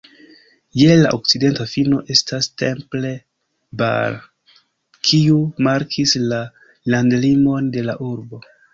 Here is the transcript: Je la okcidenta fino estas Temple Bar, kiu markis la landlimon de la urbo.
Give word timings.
Je 0.83 0.93
la 1.01 1.11
okcidenta 1.17 1.67
fino 1.73 1.99
estas 2.15 2.47
Temple 2.63 3.13
Bar, 3.83 4.19
kiu 5.11 5.39
markis 5.71 6.19
la 6.35 6.45
landlimon 6.95 7.73
de 7.79 7.89
la 7.91 8.01
urbo. 8.13 8.47